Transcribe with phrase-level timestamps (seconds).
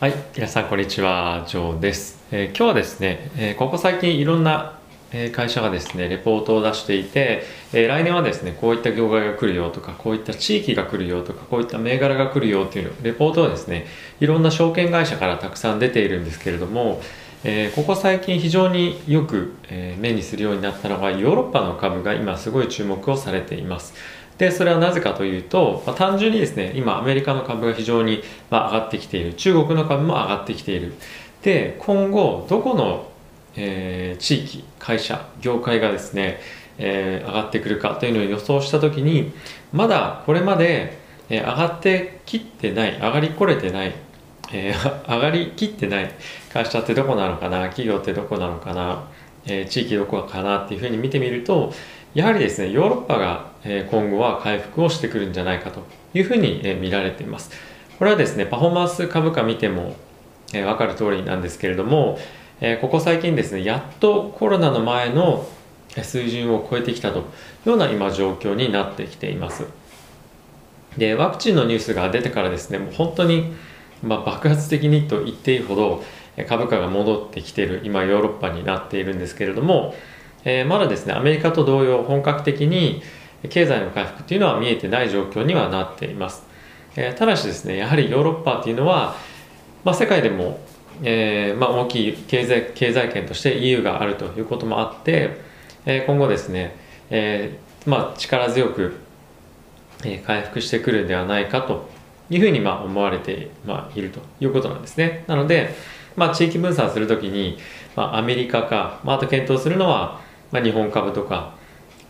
[0.00, 2.18] はい、皆さんこんにちは、ジョーです。
[2.32, 4.76] えー今日はですね、えーここ最近いろんな
[5.32, 13.86] 会社がですね、レポートを出していて、えー来年はですね、こういった業界が来るよとか、こういった地域が来るよとか、こういった銘柄が来るよっていうレポートはですね、
[14.18, 17.00] いろんな証券会社からたくさん出ているんですけれども、
[17.44, 23.94] えここ最近非常によく、え目にするようになったのが、ヨーロッパの株が今すごい注目をされています。
[24.38, 29.34] で、それはなぜかというと、まあ単純にですね、今アメリカの株が非常に、まあ、上がってきている。
[29.34, 30.94] 中国の株も上がってきている。
[31.42, 33.10] で、今後、どこの、
[33.56, 36.40] えー地域、会社、業界がですね、
[36.78, 39.32] えー上がってくるかというのを予想したときに、
[39.72, 40.98] まだこれまで、
[41.28, 43.94] えー上がってきってない、上がりこれてない、
[44.52, 46.10] えー 上がりきってない
[46.52, 49.04] 会社ってどこなのかな、企業ってどこなのかな、
[49.46, 51.72] えー地域どこかなっていうふうに見てみると、
[52.14, 53.50] やはりですね、ヨーロッパが
[53.90, 55.82] 今後は回復をしてくるんじゃないかと
[56.14, 57.50] いうふうに見られています。
[57.98, 59.96] これはですね、パフォーマンス株価見ても
[60.52, 62.18] えわかる通りなんですけれども、
[62.80, 65.44] ここ最近ですね、やっとコロナの前の
[66.00, 67.22] 水準を超えてきたとい
[67.66, 69.64] うような今状況になってきています。
[70.96, 73.52] で、ワクチンのニュースが出てからですね、もう本当に、
[74.04, 76.04] ま、爆発的にと言っていいほど
[76.48, 79.94] 株価が戻ってきている今ヨーロッパになっているんですけれども、
[80.44, 83.02] えーまだですね、アメリカと同様本格的に
[83.48, 86.44] 経済の回復というのは見えてない状況にはなっています。
[86.96, 89.16] えーただしですね、やはりヨーロッパというのは、
[89.84, 90.60] まあ、世界でも、
[91.02, 95.38] えーまあ、大きい経済経済圏として EU があるということもあって、
[95.86, 96.76] えー今後ですね、
[97.10, 98.94] えーまあ、力強く、
[100.26, 101.88] 回復してくるんではないかと
[102.28, 105.24] いうふうにまあ思われて、まあ、いるということなんですね。
[105.26, 105.74] なので、
[106.16, 107.58] まあ、地域分散するときに、
[107.96, 110.20] まあ、アメリカか、まあ、あと検討するのは、
[110.54, 111.52] まあ、日本株とか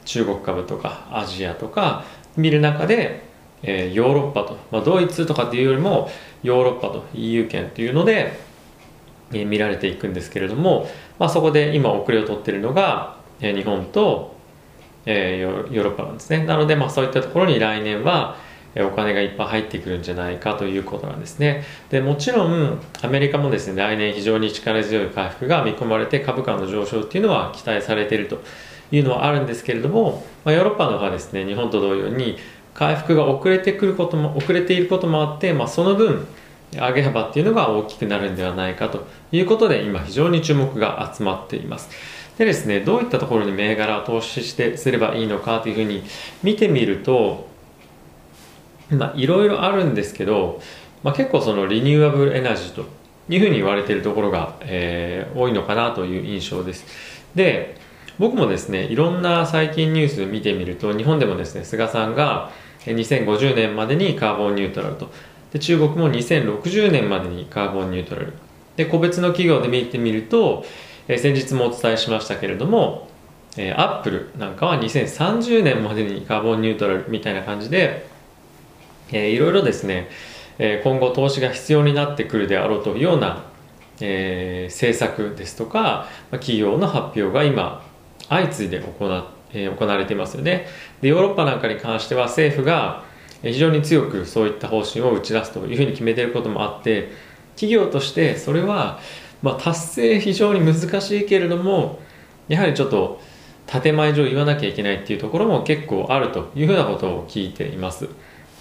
[0.04, 2.04] 中国株とかアジアとか
[2.36, 3.22] 見る中で、
[3.62, 6.10] えーヨーロッパと、まあ、ドイツとかっていうよりも
[6.42, 8.38] ヨーロッパと EU 圏というので、
[9.32, 10.86] えー見られていくんですけれども、
[11.18, 14.34] まあ、そこで今遅れを取っているのが、えー日本と、
[15.06, 16.44] えーヨーロッパなんですね。
[16.44, 18.36] なので、まあ、そういったところに来年は
[18.82, 21.64] お金がいっぱい入ってくるんじゃないかということなんですね。
[21.90, 28.40] でもちろんアメリカもですね来年非常に力強い回復が見込まれて株価の上昇っていうのは期待されていると
[28.90, 32.38] いうのはあるんですけれども、まあ、ヨーロッパの方はですね日本と同様に
[32.74, 36.26] 回復が遅れてくることも遅れていることもあって、まあ、その分
[36.72, 41.88] 上げ幅っていうのが大きくなるんではないかということで今非常に注目が集まっています。
[42.36, 46.02] でですねどういったところに銘柄を投資してすればいいのかというふうに
[46.42, 47.46] 見てみると
[48.90, 50.60] まあいろいろあるんですけど、
[51.02, 52.86] まあ、結構そのリニューアブルエナジーと
[53.28, 56.84] いうふうに言われているところが、えー多いのかなという印象です。
[57.34, 57.76] で
[58.18, 62.52] 僕もですねいろんな最近ニュース見てみると日本でもですね菅さんが
[62.84, 65.10] 2050年までにカーボンニュートラルと
[65.52, 68.32] で中国も2060年までにカーボンニュートラル。
[68.76, 70.64] で個別の企業で見てみると、
[71.08, 73.08] えー先日もお伝えしましたけれども、
[73.56, 78.06] えー、アップルなんかは2030年までにカーボンニュートラルみたいな感じで、
[79.10, 80.08] えーいろいろですね、
[80.58, 83.44] えー今後投資が必要になってくるであろうというような、
[84.00, 86.06] えー政策ですとか、まあ
[86.38, 87.84] 企業の発表が今
[88.28, 90.66] 相次いで行っえ行われていますよね。
[91.00, 93.04] でヨーロッパなんかに関しては政府が
[93.42, 97.10] 非常に強くそういった方針を打ち出すというふうに決めていることもあって
[97.54, 98.98] 企業としてそれは、
[99.42, 102.00] まあ、達成非常に難しいけれども
[102.48, 103.20] やはりちょっと
[103.66, 108.08] 建前上言わなきゃいけないっていうところも結構あるというふうなことを聞いています。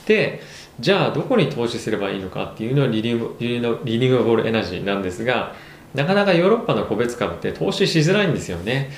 [0.06, 0.41] で
[0.80, 5.53] じゃあどこに投資すればいいのかっていうのはリニューアブルエナジーなんですが
[5.94, 8.90] なかなかヨーロッパの個別株って投資しづらいんですよね。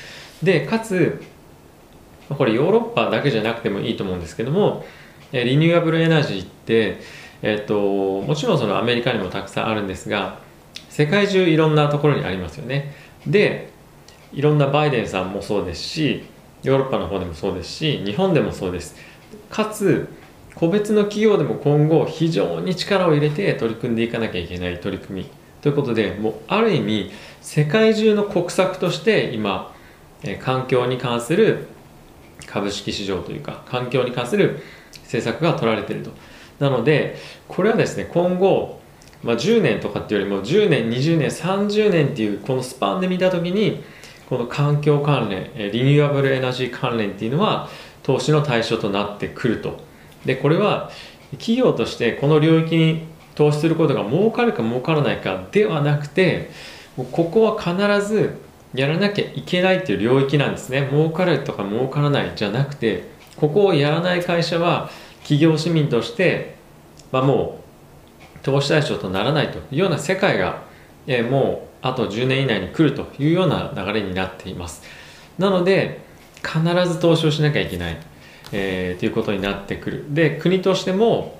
[0.41, 1.21] でかつ
[2.29, 4.85] これヨーロッパだけじゃなくてもいいと思うんですけども
[5.31, 6.99] リニューアブルエナジーって、
[7.41, 10.39] えっともちろんそのアメリカにもたくさんあるんですが
[10.89, 12.95] 世界中いろんなところにありますよね。
[13.27, 13.69] で
[14.33, 16.23] いろんなバイデンさんもそうですし
[16.63, 18.95] ヨーロッパの方でもそうですし日本でもそうです。
[19.49, 20.07] かつ
[20.55, 25.29] 個別の企業でも今後非常に力を入れて取り組んでいかなきゃいけない取り組み
[25.61, 29.75] ということでもうある意味世界中の国策として今
[30.23, 31.67] え環境に関する
[32.45, 34.61] 株式市場というか環境に関する
[35.03, 36.11] 政策が取られていると。
[36.59, 38.79] なのでこれはですね今後、
[39.23, 43.83] まあ、10年とかっていうよりも10年20年30年っていうこのスパンで見た時に
[44.29, 47.69] この環境関連リニューアブルエナジー関連っていうのは
[48.03, 49.83] 投資の対象となってくると。
[50.25, 50.91] でこれは
[51.31, 53.03] 企業としてこの領域に
[53.35, 56.49] 投資することが儲かるか儲からないかではなくて
[56.97, 58.39] ここは必ず
[58.73, 60.87] やらなきゃいけないっていう領域なんですね。
[60.91, 64.89] 儲かるとか儲からないじゃなくてここをやらない会社は
[65.19, 66.55] 企業市民として、
[67.11, 67.59] まあ、も
[68.35, 70.63] う投資対象とならないというような世界が、
[71.07, 74.83] えー、もうあと10年以内に来るというような流れになっています。
[75.37, 76.01] なので
[76.43, 77.97] 必ず投資をしなきゃいけない、
[78.51, 80.05] えー、ということになってくる。
[80.09, 81.39] で国としても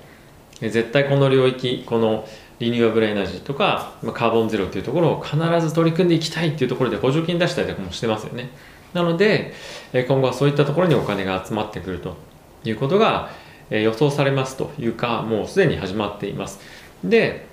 [0.60, 2.26] 絶対この領域この
[2.58, 8.50] リニューアブルエナジーとかカーボンゼロというところを必ず取り組んでいきたいっていうところで補助金出したりとかもしてますよね。
[8.94, 9.52] なので
[9.92, 12.16] 今後はそういったところにお金が集まってくると
[12.64, 13.30] いうことが
[13.70, 16.60] 予想されますというかもうすでに始まっています。
[17.04, 17.46] で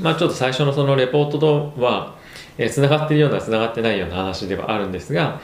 [0.00, 2.14] まあちょっと最初のそのレポートとは
[2.70, 5.40] つながっているようなつながってないような話ではあるんですが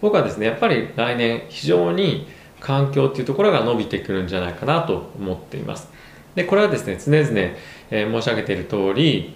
[0.00, 2.28] 僕はですねやっぱり来年非常に
[2.60, 5.88] 環境っていうところが伸びてくるんじゃないかなと思っています。
[6.34, 7.56] でこれはですね常々、
[7.90, 9.34] えー、申し上げている通り、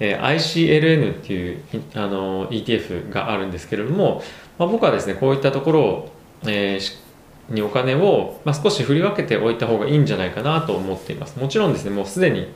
[0.00, 1.62] えー、ICLN っていう
[1.94, 4.22] あの ETF があるんですけれども、
[4.58, 6.12] まあ、僕はですねこういったところを、
[6.44, 11.38] えー、にお金を、まあ、少し振り分けておいた方がいいんじゃないかなと思っています。
[11.38, 12.48] もちろんですねもうすでに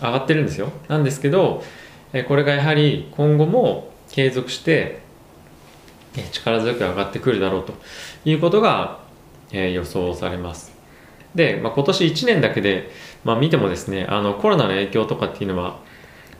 [0.00, 0.70] 上がってるんですよ。
[0.88, 1.62] なんですけど、
[2.12, 5.00] えー、これがやはり今後も継続して
[6.32, 7.74] 力強く上がってくるだろうと
[8.24, 8.99] いうことが、
[9.52, 10.72] えー、予想されます
[11.34, 12.90] で、まあ、今年1年だけで
[13.24, 15.80] まあ、見てもですねあのコロナの影響とかっていうのは、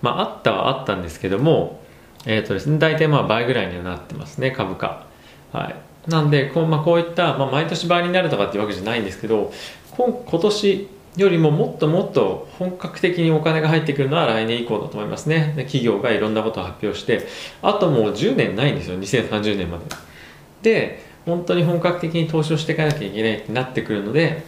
[0.03, 1.81] まあ、あったはあったんですけども、
[2.27, 5.07] えーとですね、大体まあ倍ぐらいにはなってますね株価。
[5.53, 9.53] はい、なんでこう,、まあ、こういった、まあ、毎年倍になるとかっていうわけじゃないんですけど
[9.97, 15.55] 今今年よりももっともっと本格的にお金が入ってくるのは来年以降だと思いますね。
[15.57, 17.27] 企業がいろんなことを発表して、
[17.63, 19.85] あともう10年ないんですよ、2030年まで。
[20.63, 24.43] で、本当に本格的に投資をしていかなきゃいけないってなってくるので、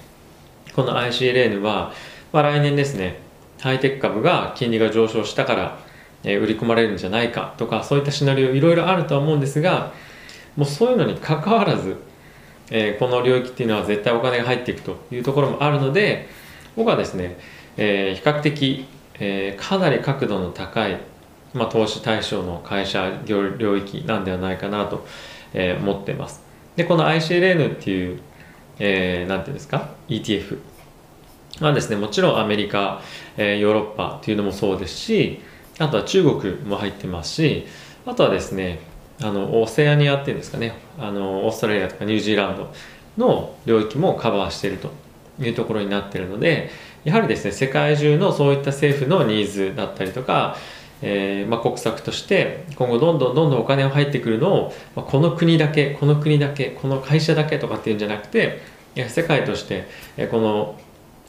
[0.74, 1.92] この ICLN は、
[2.32, 3.20] まあ、来年ですね
[3.60, 5.78] ハイテク株が金利が上昇したから、
[6.24, 9.92] えー、売り込まれるんじゃないかとかそういったシナリオいろいろあるとは思うんですが
[10.56, 11.96] もうそういうのにかかわらず、
[12.70, 16.28] えー、この領域っていうのは絶対お金が入っていくというところもあるので
[16.74, 17.38] 僕はですね、
[17.76, 18.86] えー、比較的、
[19.18, 20.98] えー、かなり角度の高い、
[21.52, 25.06] まあ、投資対象の会社領域なんではないかなと、
[25.52, 26.41] えー、思ってます。
[26.76, 28.20] でこの ICLN っていう、
[28.78, 30.58] えー、なんていうんですか？ETF
[31.60, 33.02] まあですね、もちろんアメリカ、
[33.36, 35.40] えー、ヨーロッパっていうのもそうですし、
[35.78, 37.66] あとは中国も入ってますし、
[38.06, 38.80] あとはですね、
[39.20, 42.72] あのオセアニアっていうんですかね、あのオーストラリアとかニュージーランド
[43.18, 44.90] の領域もカバーしていると
[45.40, 46.70] いうところになっているので、
[47.04, 50.56] やはりですね、世界中のそういった政府のニーズだったりとか、
[51.02, 58.60] えーまあ、国策として今後どんどんどんどんお金が入ってくるのを、まあ、この国だけこの国だけこの会社だけとかっていうんじゃなくて
[58.94, 60.78] いや世界としてえこの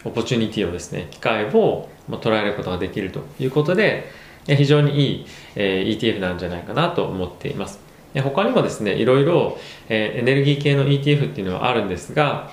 [0.05, 4.09] オポチュニティをですね機会をまあ捉えることができるということで
[4.45, 5.25] 非常にいい、
[5.55, 7.79] え ETF なんじゃないかなと思っています。
[8.13, 12.51] 他にもですねいろいろ、えエネルギー系の ETF っていうのはあるんですが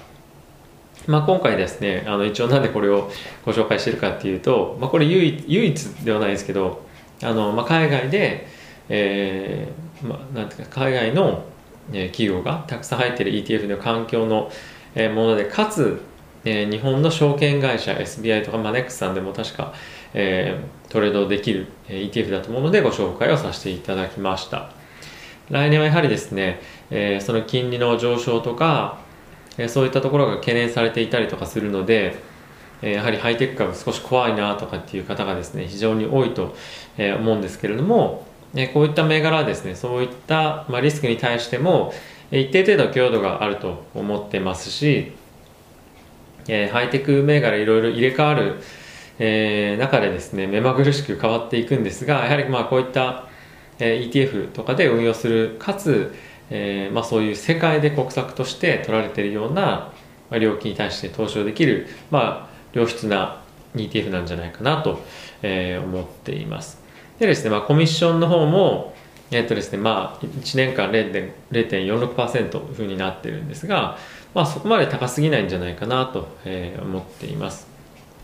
[1.07, 3.11] まあ、今回ですねあの一応なんでこれを
[3.45, 6.85] ご紹介してるかっていうと、まあ、これ唯唯一ではないですけど
[7.23, 8.47] あの、まあ、海外で、
[8.89, 11.45] えーまあ、なんていうか海外の
[11.87, 14.51] 企業がたくさん入っている ETF の環境の
[15.15, 16.01] ものでかつ
[16.45, 19.75] えー、日本の証券会社 SBI とかマネックスさんでも確か、
[20.15, 24.71] えー、トレードできる、ETF だと思うのでご紹介をさせていただきました。
[25.51, 28.99] 来年はやはりですね、えー、その金利の上昇とか、
[29.59, 32.15] えそういったところが懸念されていたりとかするので、
[32.83, 36.55] やはりハイテク株少し怖いなとかっていう方がですね非常に多いと、
[36.99, 38.27] 思うんですけれども、
[38.75, 41.93] こういった銘柄はですねそういった、リスクに対しても
[42.31, 45.13] 一定程度強度があると思ってますし、
[46.47, 48.57] ハイテク銘柄いろいろ入れ替わる、
[49.79, 53.27] 中でですね目まぐるしく変わっていくんですがやはりまあこういった、
[53.79, 56.15] ETF とかで運用するかつ、
[56.51, 59.93] えまあ、そういう世界で国策として取られているような、
[60.39, 63.43] 料金に対して投資をできる、まあ、良質な
[63.75, 65.01] ETF なんじゃないかなと、
[65.43, 66.81] えー、思っています
[67.19, 68.95] でですね、まあ、コミッションの方も
[69.31, 73.97] えっとですね、まあ、1年間0.46%というふうになってるんですが、
[74.35, 77.69] まあ、そこまで高すぎないんじゃないかなと、えー、思っています。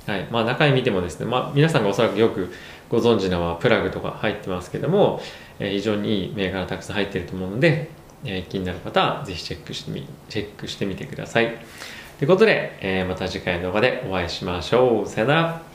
[0.07, 2.53] はいまあ、中身見てもですね、まあ、皆さんがおそらくよく
[2.89, 5.21] ご存知なのはプラグとか入ってますけども、
[5.59, 7.91] えー、非常にいい銘柄たくさん入っていると思うので、
[8.25, 11.57] えー、気になる方はぜひチェックしてみチェックしてみてください。
[12.19, 15.07] ということで、えー、また次回の動画でお会いしましょう。
[15.07, 15.66] さよなら。